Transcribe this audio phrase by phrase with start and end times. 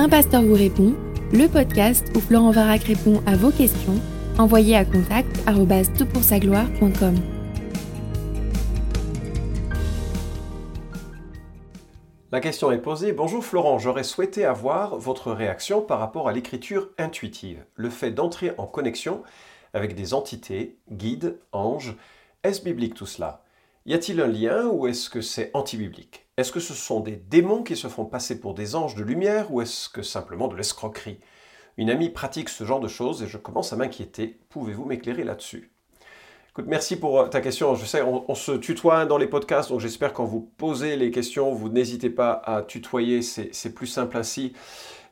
[0.00, 0.94] Un pasteur vous répond,
[1.32, 4.00] le podcast où Florent Varac répond à vos questions,
[4.38, 5.28] envoyez à contact
[6.38, 7.16] gloire.com
[12.30, 13.12] La question est posée.
[13.12, 18.52] Bonjour Florent, j'aurais souhaité avoir votre réaction par rapport à l'écriture intuitive, le fait d'entrer
[18.56, 19.24] en connexion
[19.74, 21.96] avec des entités, guides, anges.
[22.44, 23.42] Est-ce biblique tout cela?
[23.88, 26.26] Y a-t-il un lien ou est-ce que c'est anti-biblique?
[26.36, 29.50] Est-ce que ce sont des démons qui se font passer pour des anges de lumière
[29.50, 31.20] ou est-ce que simplement de l'escroquerie?
[31.78, 34.40] Une amie pratique ce genre de choses et je commence à m'inquiéter.
[34.50, 35.72] Pouvez-vous m'éclairer là-dessus?
[36.66, 37.76] Merci pour euh, ta question.
[37.76, 41.54] Je sais, on, se tutoie dans les podcasts, donc j'espère quand vous posez les questions,
[41.54, 44.52] vous n'hésitez pas à tutoyer, c'est plus simple ainsi.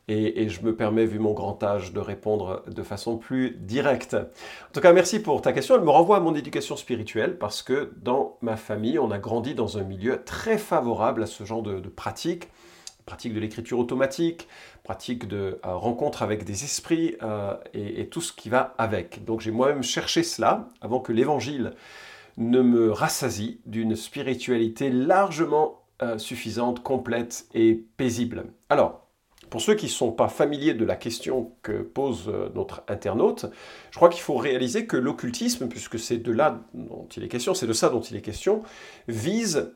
[0.09, 4.15] Et, je me permets, vu mon grand âge, de répondre de façon plus directe.
[4.15, 5.75] En tout cas, merci pour ta question.
[5.75, 9.55] Elle me renvoie à mon éducation spirituelle parce que dans ma famille, on a grandi
[9.55, 12.49] dans un milieu très favorable à ce genre de, de pratique
[13.07, 14.49] pratique de l'écriture automatique,
[14.83, 19.25] pratique de euh, rencontre avec des esprits euh, et, tout ce qui va avec.
[19.25, 21.73] Donc j'ai moi-même cherché cela avant que l'évangile
[22.37, 28.47] ne me rassasie d'une spiritualité largement euh, suffisante, complète et paisible.
[28.69, 29.06] Alors,
[29.51, 33.47] pour ceux qui ne sont pas familiers de la question que pose notre internaute,
[33.91, 37.55] je crois qu'il faut réaliser que l'occultisme, puisque c'est de là dont il est question,
[37.55, 38.63] c'est de ça dont il est question,
[39.09, 39.73] vise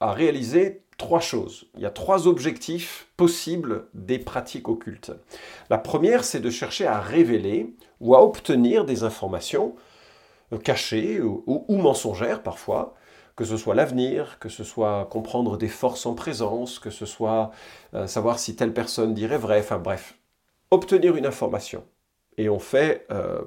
[0.00, 1.66] à réaliser trois choses.
[1.76, 5.12] Il y a trois objectifs possibles des pratiques occultes.
[5.70, 9.74] La première, c'est de chercher à révéler ou à obtenir des informations
[10.52, 12.94] euh, cachées ou, mensongères parfois,
[13.36, 17.50] que ce soit l'avenir, que ce soit comprendre des forces en présence, que ce soit
[17.94, 20.16] euh, savoir si telle personne dirait vrai, enfin bref,
[20.70, 21.84] obtenir une information.
[22.38, 23.42] Et on fait, euh,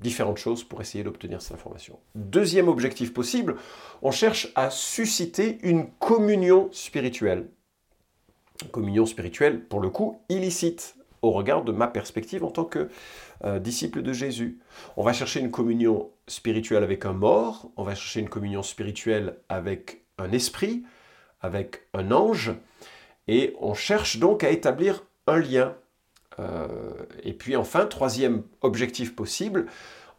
[0.00, 1.98] différentes choses pour essayer d'obtenir cette information.
[2.14, 3.56] Deuxième objectif possible,
[4.00, 7.48] on cherche à susciter une communion spirituelle.
[8.72, 12.88] communion spirituelle, pour le coup, illicite au regard de ma perspective en tant que
[13.44, 14.58] euh, disciple de Jésus.
[14.96, 19.36] On va chercher une communion spirituelle avec un mort, on va chercher une communion spirituelle
[19.48, 20.84] avec un esprit,
[21.40, 22.52] avec un ange,
[23.28, 25.74] et on cherche donc à établir un lien
[26.40, 26.66] euh,
[27.22, 29.66] et puis enfin, troisième objectif possible,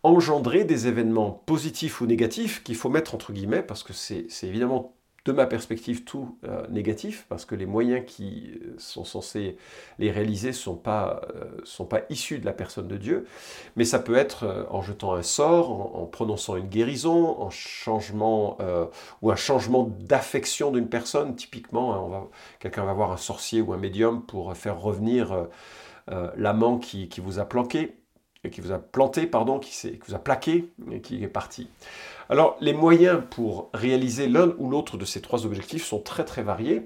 [0.03, 4.95] engendrer des événements positifs ou négatifs qu'il faut mettre entre guillemets, parce que c'est évidemment
[5.25, 9.57] de ma perspective tout euh, négatif, parce que les moyens qui euh, sont censés
[9.97, 11.21] les réaliser ne sont, pas,
[11.63, 13.25] sont pas issus de la personne de Dieu,
[13.75, 18.57] mais ça peut être en jetant un sort, en, prononçant une guérison, en changement
[19.21, 21.35] ou un changement d'affection d'une personne.
[21.35, 22.27] Typiquement, hein,
[22.59, 25.47] quelqu'un va voir un sorcier ou un médium pour faire revenir
[26.11, 27.95] euh, l'amant qui, vous a planqué,
[28.51, 30.69] qui vous a planté, pardon, qui, vous a plaqué
[31.03, 31.67] qui est parti.
[32.29, 36.43] Alors, les moyens pour réaliser l'un ou l'autre de ces trois objectifs sont très très
[36.43, 36.85] variés.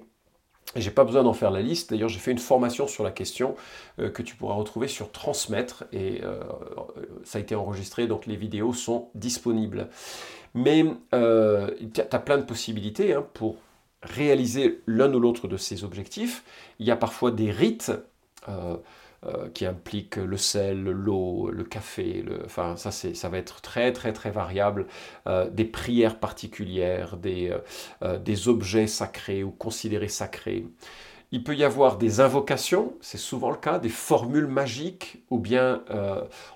[0.76, 1.92] Et j'ai pas besoin d'en faire la liste.
[1.92, 3.56] D'ailleurs, j'ai fait une formation sur la question
[4.00, 6.40] euh, que tu pourras retrouver sur Transmettre et euh,
[7.24, 9.90] ça a été enregistré, donc les vidéos sont disponibles.
[10.56, 13.58] Mais tu as plein de possibilités hein, pour
[14.02, 16.44] réaliser l'un ou l'autre de ces objectifs.
[16.80, 17.92] Il y a parfois des rites.
[19.26, 23.94] Euh, qui implique le sel, l'eau, le café, le, enfin ça, ça va être très
[23.94, 24.86] très très variable,
[25.28, 27.54] euh, des prières particulières, des,
[28.02, 30.66] euh, des objets sacrés ou considérés sacrés.
[31.32, 35.82] Il peut y avoir des invocations, c'est souvent le cas, des formules magiques, ou bien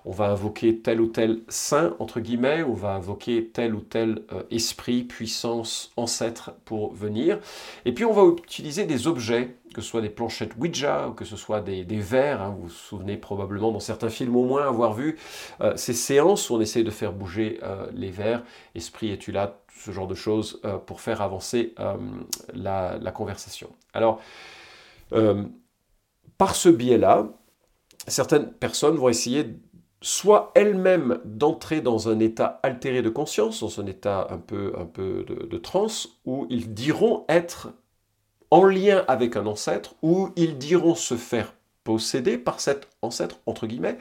[0.06, 4.22] on va invoquer tel ou tel saint, entre guillemets, on va invoquer tel ou tel
[4.52, 7.40] esprit, puissance, ancêtre pour venir.
[7.86, 11.38] Et puis on va utiliser des objets, que soit des planchettes Ouija, ou que ce
[11.38, 12.42] soit des, verres.
[12.42, 12.50] Hein.
[12.50, 15.20] vous vous souvenez probablement dans certains films au moins avoir vu
[15.62, 17.60] euh, ces séances où on essaie de faire bouger
[17.94, 18.42] les verres,
[18.74, 21.76] esprit es-tu là, ce genre de choses, pour faire avancer
[22.56, 23.70] la, conversation.
[23.94, 24.20] Alors,
[25.14, 25.44] euh,
[26.40, 27.28] par ce biais-là,
[28.08, 29.46] certaines personnes vont essayer
[30.02, 34.86] soit elles-mêmes d'entrer dans un état altéré de conscience, dans un état un peu, un
[34.86, 37.70] peu de, de transe, où ils diront être
[38.52, 43.68] en lien avec un ancêtre, ou ils diront se faire posséder par cet ancêtre, entre
[43.68, 43.98] guillemets,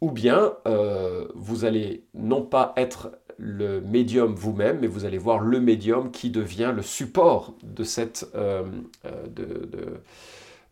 [0.00, 5.38] ou bien euh, vous allez non pas être le médium vous-même, mais vous allez voir
[5.38, 8.64] le médium qui devient le support de cette, euh,
[9.06, 9.26] euh,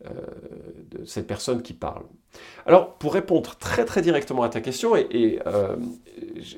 [0.03, 2.03] de, cette personne qui parle.
[2.65, 5.39] Alors, pour répondre très très directement à ta question, et,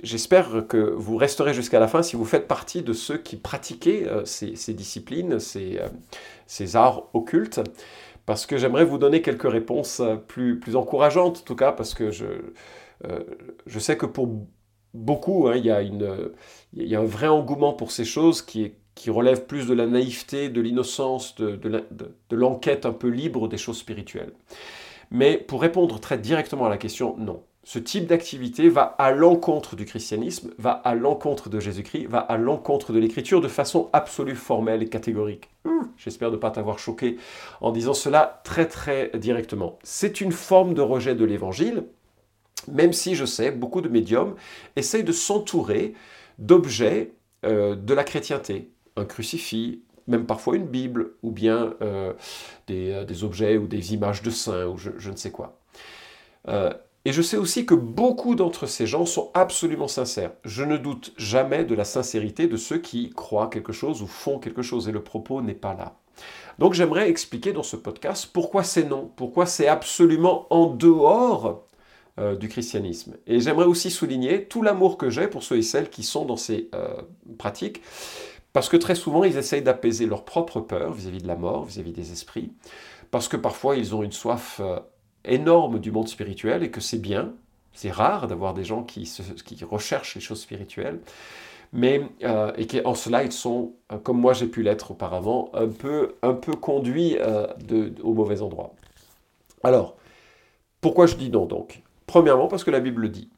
[0.04, 4.08] j'espère que vous resterez jusqu'à la fin si vous faites partie de ceux qui pratiquaient
[4.26, 7.62] ces, ces, disciplines, ces, arts occultes,
[8.30, 11.96] parce que j'aimerais vous donner quelques réponses euh, plus, plus encourageantes, en tout cas, parce
[11.96, 12.26] que je,
[13.06, 13.24] euh,
[13.66, 14.30] je sais que pour
[14.94, 15.72] beaucoup, hein, y
[16.74, 19.74] il y a un vrai engouement pour ces choses qui est, qui relève plus de
[19.74, 21.58] la naïveté, de l'innocence, de,
[22.32, 24.34] l'enquête un peu libre des choses spirituelles.
[25.10, 27.42] Mais pour répondre très directement à la question, non.
[27.64, 32.36] Ce type d'activité va à l'encontre du christianisme, va à l'encontre de Jésus-Christ, va à
[32.36, 35.50] l'encontre de l'écriture de façon absolue, formelle et catégorique.
[35.64, 37.16] Hmm, j'espère ne pas t'avoir choqué
[37.62, 39.80] en disant cela très très directement.
[39.82, 41.86] C'est une forme de rejet de l'évangile,
[42.68, 44.36] même si je sais, beaucoup de médiums
[44.76, 45.94] essayent de s'entourer
[46.38, 47.14] d'objets
[47.46, 48.70] euh, de la chrétienté,
[49.00, 52.14] un crucifix, même parfois une Bible, ou bien euh,
[52.70, 55.60] euh, des, objets ou des images de saints, ou je, ne sais quoi.
[57.06, 60.32] et je sais aussi que beaucoup d'entre ces gens sont absolument sincères.
[60.46, 64.40] Je ne doute jamais de la sincérité de ceux qui croient quelque chose ou font
[64.40, 65.96] quelque chose, et le propos n'est pas là.
[66.60, 71.66] Donc j'aimerais expliquer dans ce podcast pourquoi c'est non, pourquoi c'est absolument en dehors
[72.20, 73.16] euh, du christianisme.
[73.28, 76.36] Et j'aimerais aussi souligner tout l'amour que j'ai pour ceux et celles qui sont dans
[76.36, 77.02] ces euh,
[77.38, 77.82] pratiques,
[78.54, 81.92] parce que très souvent, ils essayent d'apaiser leur propre peur vis-à-vis de la mort, vis-à-vis
[81.92, 82.52] des esprits,
[83.12, 84.80] parce que parfois, ils ont une soif euh,
[85.26, 87.34] énorme du monde spirituel et que c'est bien,
[87.74, 89.04] c'est rare d'avoir des gens qui,
[89.46, 91.00] qui, recherchent les choses spirituelles,
[91.72, 92.02] mais
[92.58, 96.54] et qu'en cela, ils sont, comme moi j'ai pu l'être auparavant, un peu, un peu
[96.54, 97.16] conduits
[98.04, 98.74] au mauvais endroit.
[99.64, 99.96] Alors,
[100.82, 101.84] pourquoi je dis non donc?
[102.08, 103.30] Premièrement, parce que la Bible le dit.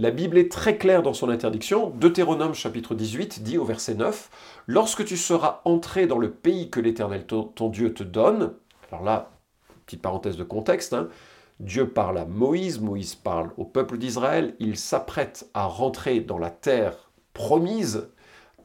[0.00, 1.90] La Bible est très claire dans son interdiction.
[1.90, 4.30] Deutéronome chapitre 18 dit au verset 9,
[4.68, 8.54] Lorsque tu seras entré dans le pays que l'Éternel ton, Dieu te donne,
[8.92, 9.32] alors là,
[9.86, 11.08] petite parenthèse de contexte, hein,
[11.58, 16.50] Dieu parle à Moïse, Moïse parle au peuple d'Israël, il s'apprête à rentrer dans la
[16.50, 18.08] terre promise,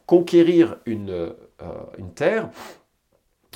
[0.05, 1.33] conquérir une, euh,
[1.97, 2.51] une terre.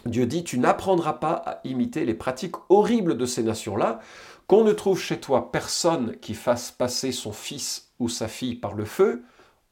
[0.07, 3.99] Dieu dit, tu n'apprendras pas à imiter les pratiques horribles de ces nations-là,
[4.47, 8.73] qu'on ne trouve chez toi personne qui fasse passer son fils ou sa fille par
[8.73, 9.23] le feu,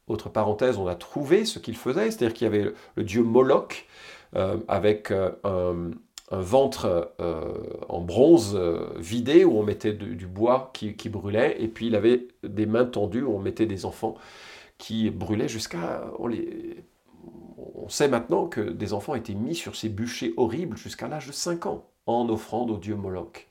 [0.06, 3.86] autre parenthèse, on a trouvé ce qu'il faisait, c'est-à-dire qu'il y avait le dieu Moloch
[4.36, 5.90] euh, avec euh, un,
[6.30, 7.54] ventre euh,
[7.88, 8.56] en bronze
[8.96, 13.22] vidé où on mettait du bois qui, brûlait, et puis il avait des mains tendues
[13.22, 14.14] où on mettait des enfants
[14.78, 16.04] qui brûlaient jusqu'à...
[16.18, 16.30] On,
[17.74, 21.32] on sait maintenant que des enfants étaient mis sur ces bûchers horribles jusqu'à l'âge de
[21.32, 23.48] 5 ans en offrande au dieu Moloch.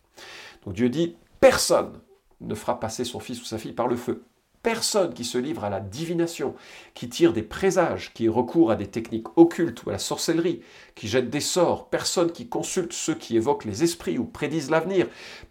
[0.66, 2.00] Donc Dieu dit, personne
[2.42, 4.24] ne fera passer son fils ou sa fille par le feu.
[4.64, 6.56] Personne qui se livre à la divination,
[6.96, 10.62] qui tire des présages, qui recourt à des techniques occultes ou à la sorcellerie,
[10.96, 15.08] qui jette des sorts, personne qui consulte ceux qui évoquent les esprits ou prédisent l'avenir,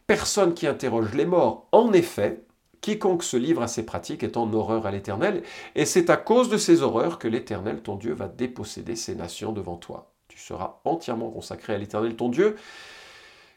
[0.09, 1.69] personne qui interroge les morts.
[1.71, 2.43] En effet,
[2.81, 5.45] quiconque se livre à ces pratiques est en horreur à l'Éternel,
[5.77, 9.53] et c'est à cause de ces horreurs que l'Éternel, ton Dieu, va déposséder ces nations
[9.53, 10.13] devant toi.
[10.27, 12.57] Tu seras entièrement consacré à l'Éternel, ton Dieu,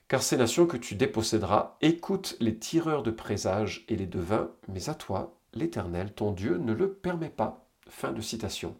[0.07, 4.89] car ces nations que tu déposséderas écoutent les tireurs de présages et les devins, mais
[4.89, 7.68] à toi, l'Éternel, ton Dieu, ne le permet pas.
[7.89, 8.75] Fin de citation.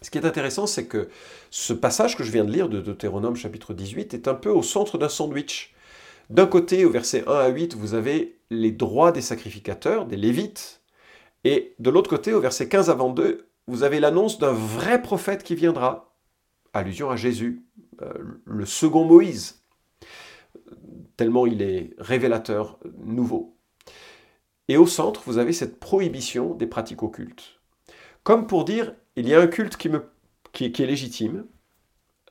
[0.00, 1.08] Ce qui est intéressant, c'est que
[1.50, 4.62] ce passage que je viens de lire de Deutéronome chapitre 18 est un peu au
[4.62, 5.74] centre d'un sandwich.
[6.30, 10.82] D'un côté, au verset 1 à 8, vous avez les droits des sacrificateurs, des Lévites,
[11.44, 15.42] et de l'autre côté, au verset 15 à 22, vous avez l'annonce d'un vrai prophète
[15.42, 16.14] qui viendra.
[16.72, 17.64] Allusion à Jésus,
[18.00, 18.12] euh,
[18.44, 19.61] le second Moïse,
[21.16, 23.56] tellement il est révélateur nouveau.
[24.68, 27.60] Et au centre, vous avez cette prohibition des pratiques occultes.
[28.22, 30.04] Comme pour dire, il y a un culte qui, me,
[30.52, 31.44] qui, est légitime,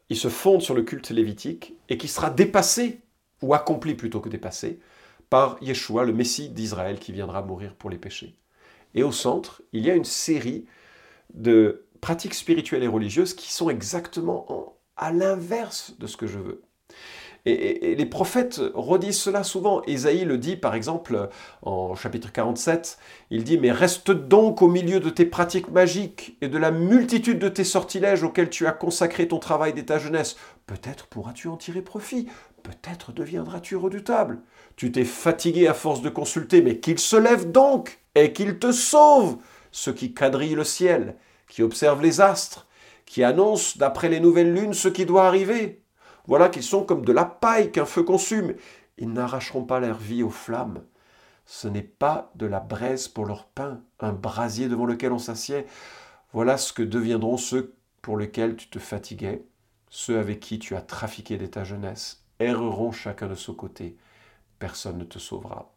[0.09, 3.01] il se fonde sur le culte lévitique, et qui sera dépassé,
[3.41, 4.79] ou accompli plutôt que dépassé,
[5.29, 8.35] par Yeshua, le Messie d'Israël, qui viendra mourir pour les péchés.
[8.95, 10.65] Et au centre, il y a une série
[11.33, 16.61] de pratiques spirituelles et religieuses qui sont exactement à l'inverse de ce que je veux.
[17.45, 19.81] Et, les prophètes redisent cela souvent.
[19.87, 21.29] Ésaïe le dit par exemple
[21.63, 22.97] en chapitre 47,
[23.31, 27.39] il dit Mais reste donc au milieu de tes pratiques magiques et de la multitude
[27.39, 30.35] de tes sortilèges auxquels tu as consacré ton travail dès ta jeunesse.
[30.67, 32.27] Peut-être pourras-tu en tirer profit,
[32.63, 34.41] peut-être deviendras-tu redoutable.
[34.75, 38.71] Tu t'es fatigué à force de consulter, mais qu'il se lève donc et qu'il te
[38.71, 39.37] sauve,
[39.71, 41.15] ceux qui quadrillent le ciel,
[41.47, 42.67] qui observent les astres,
[43.05, 45.80] qui annoncent d'après les nouvelles lunes ce qui doit arriver
[46.31, 48.53] voilà qu'ils sont comme de la paille qu'un feu consume.
[48.97, 50.81] Ils n'arracheront pas leur vie aux flammes.
[51.45, 55.65] Ce n'est pas de la braise pour leur pain, un brasier devant lequel on s'assied.
[56.31, 59.43] Voilà ce que deviendront ceux pour lesquels tu te fatiguais,
[59.89, 63.97] ceux avec qui tu as trafiqué dès ta jeunesse, erreront chacun de son côté.
[64.57, 65.73] Personne ne te sauvera.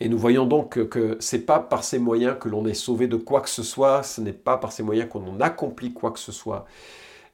[0.00, 3.06] Et nous voyons donc que ce n'est pas par ces moyens que l'on est sauvé
[3.06, 6.10] de quoi que ce soit, ce n'est pas par ces moyens qu'on en accomplit quoi
[6.10, 6.66] que ce soit.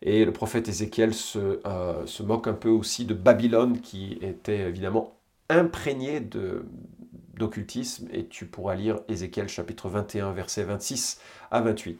[0.06, 5.16] Et le prophète Ézéchiel euh, se, moque un peu aussi de Babylone, qui était évidemment
[5.48, 6.20] imprégné
[7.34, 11.20] d'occultisme, et tu pourras lire Ézéchiel chapitre 21, versets 26
[11.50, 11.98] à 28.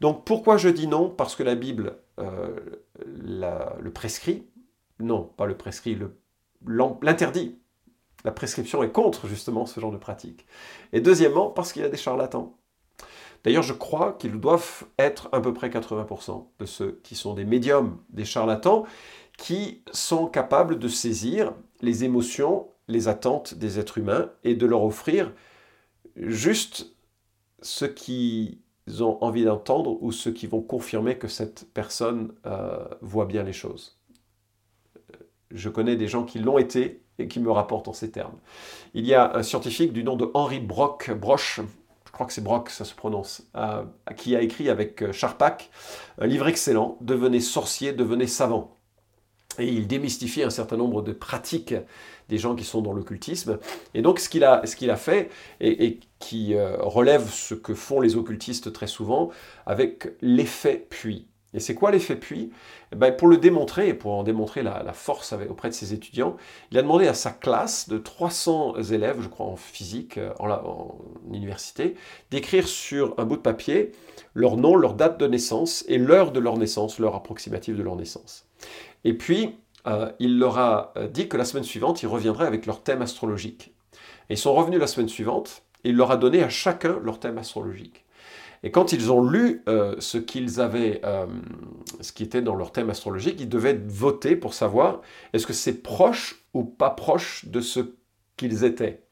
[0.00, 1.08] Donc pourquoi je dis non?
[1.08, 2.58] Parce que la Bible euh,
[3.06, 4.46] le prescrit.
[4.98, 5.96] Non, pas le prescrit,
[6.66, 7.56] l'interdit.
[8.24, 10.46] La prescription est contre justement ce genre de pratique.
[10.92, 12.56] Et deuxièmement, parce qu'il y a des charlatans.
[13.44, 17.44] D'ailleurs, je crois qu'ils doivent être à peu près 80% de ceux qui sont des
[17.44, 18.84] médiums, des charlatans,
[19.36, 24.82] qui sont capables de saisir les émotions, les attentes des êtres humains et de leur
[24.82, 25.32] offrir
[26.16, 26.94] juste
[27.60, 28.58] ce qu'ils
[29.00, 33.52] ont envie d'entendre ou ce qui vont confirmer que cette personne euh, voit bien les
[33.52, 33.98] choses.
[35.50, 38.38] Je connais des gens qui l'ont été et qui me rapportent en ces termes.
[38.92, 41.60] Il y a un scientifique du nom de Henri Brock, Broch,
[42.14, 43.84] crois que c'est Brock, ça se prononce, euh,
[44.16, 45.70] qui a écrit avec euh, Charpak
[46.18, 48.76] un livre excellent, Devenez sorcier, devenez savant.
[49.58, 51.74] Et il démystifie un certain nombre de pratiques
[52.28, 53.58] des gens qui sont dans l'occultisme.
[53.94, 55.30] Et donc ce qu'il a, ce qu'il a fait,
[55.60, 59.30] et, qui euh, relève ce que font les occultistes très souvent,
[59.66, 61.28] avec l'effet puits.
[61.54, 62.50] Et c'est quoi l'effet puits?
[62.92, 66.36] Eh ben, Pour le démontrer, et pour en démontrer la, force auprès de ses étudiants,
[66.70, 70.98] il a demandé à sa classe de 300 élèves, je crois en physique, euh, en,
[71.32, 71.94] université,
[72.30, 73.92] d'écrire sur un bout de papier
[74.34, 77.96] leur nom, leur date de naissance et l'heure de leur naissance, l'heure approximative de leur
[77.96, 78.46] naissance.
[79.04, 79.56] Et puis,
[79.86, 83.02] euh, il leur a euh, dit que la semaine suivante, ils reviendraient avec leur thème
[83.02, 83.74] astrologique.
[84.28, 87.20] Et ils sont revenus la semaine suivante, et il leur a donné à chacun leur
[87.20, 88.03] thème astrologique.
[88.64, 91.00] Et quand ils ont lu euh, ce qu'ils avaient,
[92.00, 95.02] ce qui était dans leur thème astrologique, ils devaient voter pour savoir
[95.32, 97.80] est-ce que c'est proche ou pas proche de ce
[98.36, 99.04] qu'ils étaient.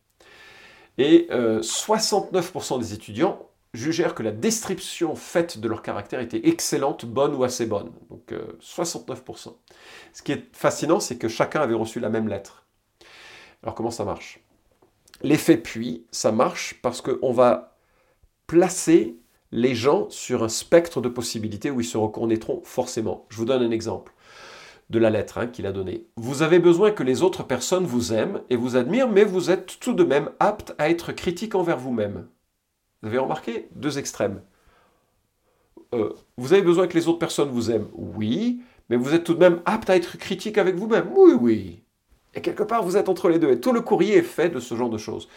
[0.98, 7.34] Et 69% des étudiants jugèrent que la description faite de leur caractère était excellente, bonne
[7.34, 7.90] ou assez bonne.
[8.10, 9.48] Donc 69%.
[9.48, 9.50] Euh,
[10.12, 12.66] Ce qui est fascinant, c'est que chacun avait reçu la même lettre.
[13.62, 14.40] Alors comment ça marche?
[15.22, 17.76] L'effet puis, ça marche parce qu'on va
[18.46, 19.16] placer
[19.52, 23.26] les gens sur un spectre de possibilités où ils se reconnaîtront forcément.
[23.28, 24.14] Je vous donne un exemple
[24.90, 26.06] de la lettre hein, qu'il a donnée.
[26.16, 29.78] Vous avez besoin que les autres personnes vous aiment et vous admirent, mais vous êtes
[29.78, 32.26] tout de même apte à être critique envers vous-même.
[33.02, 34.42] Vous avez remarqué Deux extrêmes.
[35.94, 39.34] Euh, vous avez besoin que les autres personnes vous aiment Oui, mais vous êtes tout
[39.34, 41.82] de même apte à être critique avec vous-même Oui, oui.
[42.34, 43.50] Et quelque part, vous êtes entre les deux.
[43.50, 45.28] Et tout le courrier est fait de ce genre de choses.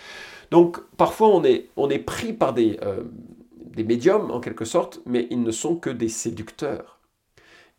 [0.51, 3.03] Donc, parfois, on est, on est pris par des, euh,
[3.75, 6.99] des médiums, en quelque sorte, mais ils ne sont que des séducteurs.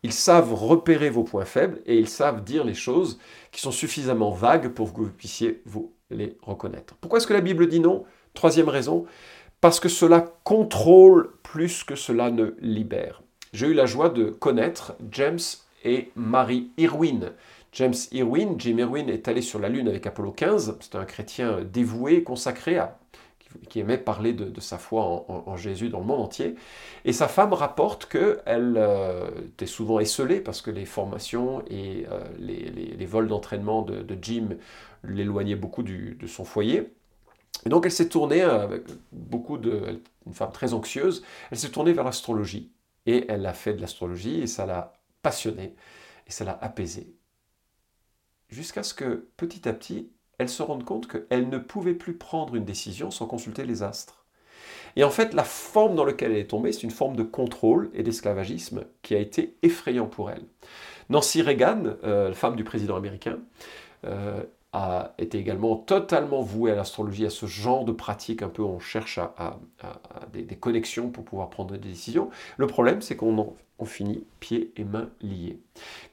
[0.02, 3.18] Ils savent repérer vos points faibles et ils savent dire les choses
[3.50, 6.94] qui sont suffisamment vagues pour que vous puissiez vous les reconnaître.
[7.00, 8.04] Pourquoi est-ce que la Bible dit non?
[8.34, 9.06] Troisième raison,
[9.60, 13.22] parce que cela contrôle plus que cela ne libère.
[13.52, 15.40] J'ai eu la joie de connaître James
[15.84, 17.32] et Marie Irwin.
[17.72, 21.60] James Irwin, Jim Irwin est allé sur la Lune avec Apollo 15, c'est un chrétien
[21.62, 22.98] dévoué, consacré à
[23.68, 26.54] qui aimait parler de, sa foi en, Jésus dans le monde entier.
[27.04, 32.20] Et sa femme rapporte qu'elle euh, était souvent esselée parce que les formations et euh,
[32.38, 34.56] les, vols d'entraînement de, Jim
[35.04, 36.92] l'éloignaient beaucoup de son foyer.
[37.64, 41.70] Et donc elle s'est tournée, euh, avec beaucoup de, une femme très anxieuse, elle s'est
[41.70, 42.72] tournée vers l'astrologie.
[43.06, 45.74] Et elle a fait de l'astrologie et ça l'a passionnée
[46.26, 47.14] et ça l'a apaisée.
[48.48, 52.54] Jusqu'à ce que petit à petit, elle se rende compte qu'elle ne pouvait plus prendre
[52.54, 54.24] une décision sans consulter les astres.
[54.96, 57.90] Et en fait, la forme dans laquelle elle est tombée, c'est une forme de contrôle
[57.94, 60.42] et d'esclavagisme qui a été effrayant pour elle.
[61.10, 63.38] Nancy Reagan, euh, femme du président américain,
[64.04, 68.62] euh, a été également totalement voué à l'astrologie, à ce genre de pratique, un peu
[68.62, 69.58] on cherche à,
[70.32, 72.30] des, connexions pour pouvoir prendre des décisions.
[72.58, 75.60] Le problème, c'est qu'on on finit pieds et mains liés.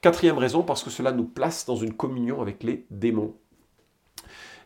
[0.00, 3.34] Quatrième raison, parce que cela nous place dans une communion avec les démons.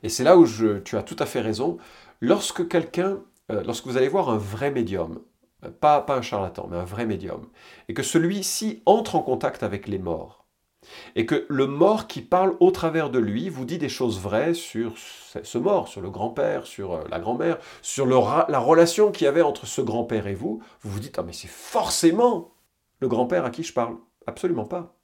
[0.02, 1.78] Et c'est là où je, tu as tout à fait raison.
[2.20, 3.18] Lorsque quelqu'un,
[3.50, 5.20] euh, lorsque vous allez voir un vrai médium,
[5.64, 7.46] euh, pas, pas un charlatan, mais un vrai médium,
[7.88, 10.46] et que celui-ci entre en contact avec les morts,
[11.16, 14.54] et que le mort qui parle au travers de lui vous dit des choses vraies
[14.54, 19.28] sur ce mort, sur le grand-père, sur euh, la grand-mère, sur la relation qu'il y
[19.28, 22.52] avait entre ce grand-père et vous, vous vous dites, ah mais c'est forcément
[23.00, 23.96] le grand-père à qui je parle.
[24.26, 24.94] Absolument pas.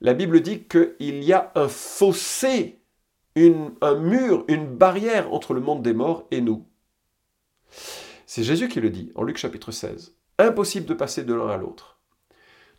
[0.00, 2.80] La Bible dit qu'il y a un fossé,
[3.36, 6.66] un mur, une barrière entre le monde des morts et nous.
[8.24, 10.16] C'est Jésus qui le dit en Luc chapitre 16.
[10.38, 11.96] Impossible de passer de l'un à l'autre.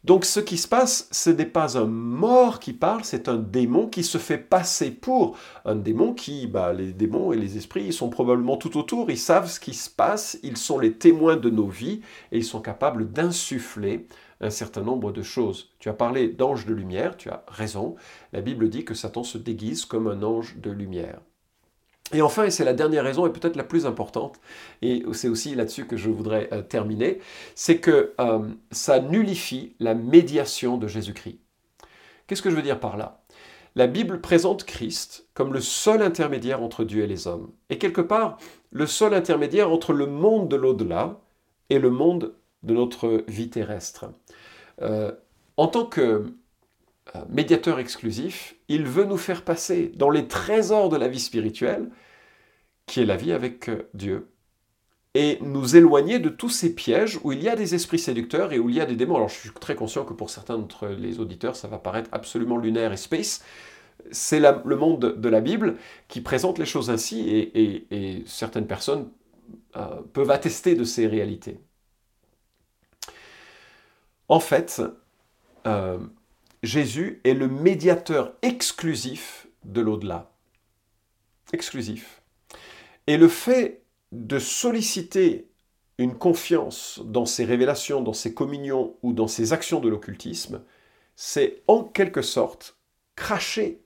[0.04, 3.88] Donc ce qui se passe, ce n'est pas un mort qui parle, c'est un démon
[3.88, 7.94] qui se fait passer pour un démon qui, bah, les démons et les esprits, ils
[7.94, 11.50] sont probablement tout autour, ils savent ce qui se passe, ils sont les témoins de
[11.50, 14.08] nos vies et ils sont capables d'insuffler
[14.42, 15.72] un certain nombre de choses.
[15.80, 17.96] Tu as parlé d'ange de lumière, tu as raison,
[18.34, 21.20] la Bible dit que Satan se déguise comme un ange de lumière.
[22.14, 24.40] Et enfin, et c'est la dernière raison et peut-être la plus importante,
[24.82, 27.20] et c'est aussi là-dessus que je voudrais euh, terminer,
[27.54, 31.40] c'est que euh, ça nullifie la médiation de Jésus-Christ.
[32.26, 33.24] Qu'est-ce que je veux dire par là?
[33.76, 38.02] La Bible présente Christ comme le seul intermédiaire entre Dieu et les hommes, et quelque
[38.02, 38.38] part
[38.72, 41.20] le seul intermédiaire entre le monde de l'au-delà
[41.70, 44.12] et le monde de notre vie terrestre.
[44.82, 45.12] Euh,
[45.58, 46.26] en tant que
[47.30, 51.90] médiateur exclusif, il veut nous faire passer dans les trésors de la vie spirituelle,
[52.86, 54.30] qui est la vie avec euh, Dieu,
[55.14, 58.60] et nous éloigner de tous ces pièges où il y a des esprits séducteurs et
[58.60, 59.16] où il y a des démons.
[59.16, 62.58] Alors je suis très conscient que pour certains d'entre les auditeurs, ça va paraître absolument
[62.58, 63.44] lunaire et space.
[64.12, 69.10] C'est le monde de la Bible qui présente les choses ainsi et, certaines personnes
[69.76, 71.60] euh, peuvent attester de ces réalités.
[74.30, 74.82] En fait,
[75.66, 76.00] euh,
[76.64, 80.32] Jésus est le médiateur exclusif de l'au-delà.
[81.54, 82.22] Exclusif.
[83.08, 85.50] Et le fait de solliciter
[85.98, 90.64] une confiance dans ses révélations, dans ses communions ou dans ses actions de l'occultisme,
[91.16, 92.78] c'est en quelque sorte
[93.16, 93.82] cracher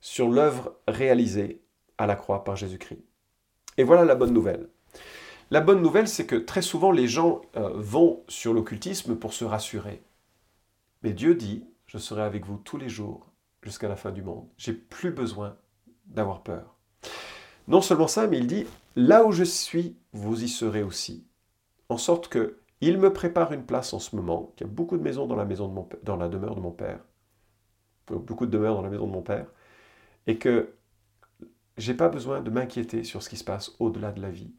[0.00, 1.62] sur l'œuvre réalisée
[1.98, 3.04] à la croix par Jésus-Christ.
[3.78, 4.68] Et voilà la bonne nouvelle.
[5.52, 9.44] La bonne nouvelle, c'est que très souvent les gens euh, vont sur l'occultisme pour se
[9.44, 10.02] rassurer.
[11.02, 13.30] Mais Dieu dit, je serai avec vous tous les jours
[13.62, 14.48] jusqu'à la fin du monde.
[14.56, 15.58] J'ai plus besoin
[16.06, 16.78] d'avoir peur.
[17.68, 18.64] Non seulement ça, mais il dit,
[18.96, 21.26] là où je suis, vous y serez aussi.
[21.90, 24.96] En sorte que il me prépare une place en ce moment, qu'il y a beaucoup
[24.96, 27.04] de maisons dans la, demeure de mon père,
[28.08, 29.48] beaucoup de demeures dans la maison de mon père,
[30.26, 30.72] et que
[31.76, 34.54] j'ai pas besoin de m'inquiéter sur ce qui se passe au-delà de la vie.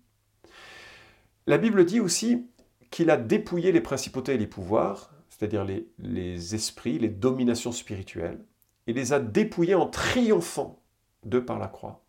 [1.45, 2.45] La Bible dit aussi
[2.89, 8.39] qu'il a dépouillé les principautés et les pouvoirs, c'est-à-dire les, esprits, les dominations spirituelles,
[8.87, 10.81] et les a dépouillés en triomphant
[11.25, 12.03] de par la croix.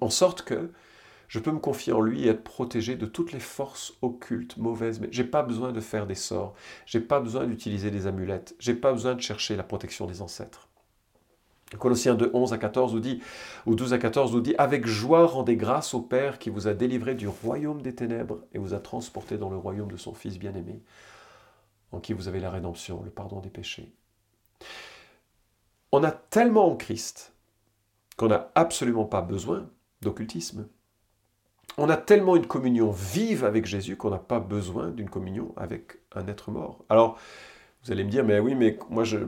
[0.00, 0.70] En sorte que
[1.26, 5.00] je peux me confier en lui et être protégé de toutes les forces occultes, mauvaises.
[5.00, 6.54] Mais j'ai pas besoin de faire des sorts,
[6.86, 10.68] j'ai pas besoin d'utiliser des amulettes, j'ai pas besoin de chercher la protection des ancêtres.
[11.76, 13.20] Colossiens 2, 11 à 14 nous dit,
[13.66, 16.74] ou 12 à 14 nous dit, Avec joie rendez grâce au Père qui vous a
[16.74, 20.38] délivré du royaume des ténèbres et vous a transporté dans le royaume de son Fils
[20.38, 20.82] bien-aimé,
[21.92, 23.92] en qui vous avez la rédemption, le pardon des péchés.
[25.92, 27.34] On a tellement en Christ
[28.16, 29.68] qu'on n'a absolument pas besoin
[30.02, 30.68] d'occultisme.
[31.76, 35.98] On a tellement une communion vive avec Jésus qu'on n'a pas besoin d'une communion avec
[36.14, 36.84] un être mort.
[36.88, 37.18] Alors,
[37.84, 39.18] vous allez me dire, mais oui, mais moi, je,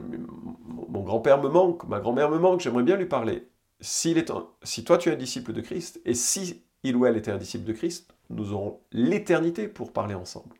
[0.89, 3.47] mon grand-père me manque, ma grand-mère me manque, j'aimerais bien lui parler.
[3.79, 4.31] est
[4.63, 7.37] si toi tu es un disciple de Christ, et si il ou elle était un
[7.37, 10.55] disciple de Christ, nous aurons l'éternité pour parler ensemble.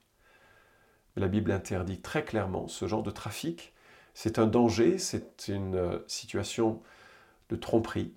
[1.16, 3.74] La Bible interdit très clairement ce genre de trafic.
[4.14, 6.82] C'est un danger, c'est une euh, situation
[7.50, 8.14] de tromperie.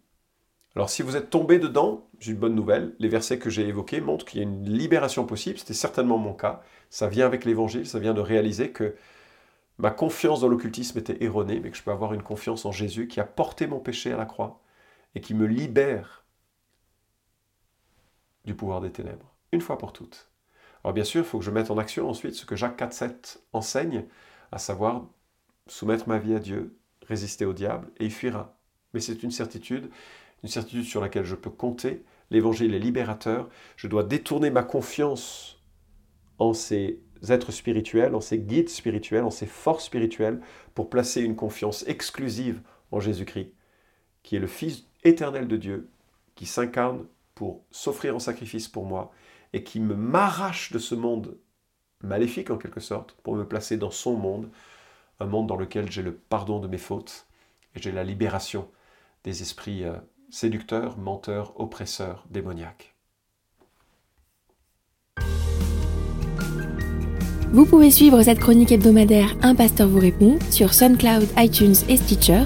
[0.76, 2.94] Alors si vous êtes tombé dedans, j'ai une bonne nouvelle.
[2.98, 5.58] Les versets que j'ai évoqués montrent qu'il y a une libération possible.
[5.58, 6.62] C'était certainement mon cas.
[6.90, 8.94] Ça vient avec l'évangile, ça vient de réaliser que
[9.78, 13.08] ma confiance dans l'occultisme était erronée, mais que je peux avoir une confiance en Jésus
[13.08, 14.60] qui a porté mon péché à la croix
[15.14, 16.24] et qui me libère
[18.44, 20.30] du pouvoir des ténèbres, une fois pour toutes.
[20.82, 23.38] Alors bien sûr, il faut que je mette en action ensuite ce que Jacques 4.7
[23.52, 24.04] enseigne,
[24.52, 25.06] à savoir
[25.66, 28.58] soumettre ma vie à Dieu, résister au diable, et il fuira.
[28.92, 29.90] Mais c'est une certitude,
[30.42, 32.04] une certitude sur laquelle je peux compter.
[32.30, 33.48] L'évangile est libérateur.
[33.76, 35.62] Je dois détourner ma confiance
[36.38, 37.00] en ces
[37.32, 40.40] êtres spirituels, en ces guides spirituels, en ces forces spirituelles,
[40.74, 42.60] pour placer une confiance exclusive
[42.90, 43.52] en Jésus-Christ,
[44.22, 45.88] qui est le Fils éternel de Dieu,
[46.34, 49.12] qui s'incarne pour s'offrir en sacrifice pour moi
[49.52, 51.36] et qui me m'arrache de ce monde
[52.02, 54.50] maléfique en quelque sorte pour me placer dans son monde,
[55.20, 57.26] un monde dans lequel j'ai le pardon de mes fautes
[57.74, 58.68] et j'ai la libération
[59.24, 59.96] des esprits euh,
[60.30, 62.93] séducteurs, menteurs, oppresseurs, démoniaques.
[67.54, 72.42] Vous pouvez suivre cette chronique hebdomadaire Un pasteur vous répond sur SoundCloud, iTunes et Stitcher.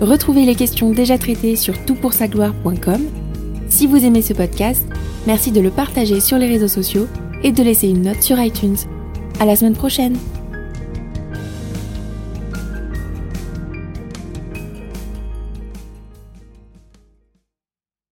[0.00, 3.02] Retrouvez les questions déjà traitées sur toutpoursagloire.com.
[3.68, 4.82] Si vous aimez ce podcast,
[5.28, 7.06] Merci de le partager sur les réseaux sociaux
[7.42, 8.78] et de laisser une note sur iTunes.
[9.40, 10.16] À la semaine prochaine!